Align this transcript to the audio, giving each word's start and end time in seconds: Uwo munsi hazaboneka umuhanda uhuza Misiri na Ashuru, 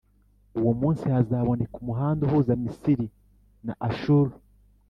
Uwo 0.59 0.71
munsi 0.81 1.03
hazaboneka 1.13 1.75
umuhanda 1.83 2.21
uhuza 2.27 2.53
Misiri 2.63 3.07
na 3.65 3.73
Ashuru, 3.89 4.31